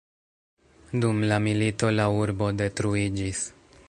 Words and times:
Dum 1.03 1.19
la 1.31 1.37
milito 1.47 1.91
la 1.97 2.07
urbo 2.21 2.47
detruiĝis. 2.63 3.43